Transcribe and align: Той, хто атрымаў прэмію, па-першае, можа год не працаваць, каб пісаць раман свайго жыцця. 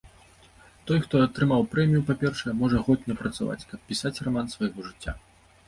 Той, 0.91 0.97
хто 1.03 1.15
атрымаў 1.25 1.65
прэмію, 1.73 2.01
па-першае, 2.09 2.53
можа 2.63 2.83
год 2.89 2.99
не 3.13 3.19
працаваць, 3.21 3.61
каб 3.75 3.79
пісаць 3.93 4.17
раман 4.25 4.53
свайго 4.59 4.79
жыцця. 4.91 5.19